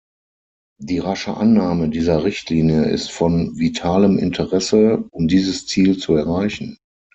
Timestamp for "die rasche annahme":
0.81-1.87